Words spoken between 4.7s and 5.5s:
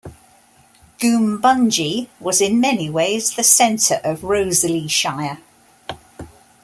Shire.